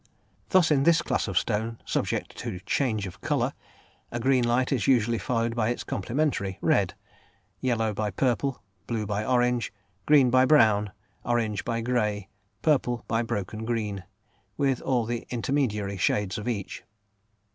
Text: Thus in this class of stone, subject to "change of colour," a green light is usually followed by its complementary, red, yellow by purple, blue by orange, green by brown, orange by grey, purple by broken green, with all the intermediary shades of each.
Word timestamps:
Thus 0.49 0.71
in 0.71 0.81
this 0.81 1.03
class 1.03 1.27
of 1.27 1.37
stone, 1.37 1.77
subject 1.85 2.35
to 2.37 2.59
"change 2.61 3.05
of 3.05 3.21
colour," 3.21 3.53
a 4.11 4.19
green 4.19 4.43
light 4.43 4.71
is 4.71 4.87
usually 4.87 5.19
followed 5.19 5.55
by 5.55 5.69
its 5.69 5.83
complementary, 5.83 6.57
red, 6.59 6.95
yellow 7.59 7.93
by 7.93 8.09
purple, 8.09 8.63
blue 8.87 9.05
by 9.05 9.23
orange, 9.23 9.71
green 10.07 10.31
by 10.31 10.45
brown, 10.45 10.91
orange 11.23 11.63
by 11.63 11.81
grey, 11.81 12.29
purple 12.63 13.05
by 13.07 13.21
broken 13.21 13.63
green, 13.63 14.03
with 14.57 14.81
all 14.81 15.05
the 15.05 15.27
intermediary 15.29 15.97
shades 15.97 16.39
of 16.39 16.47
each. 16.47 16.83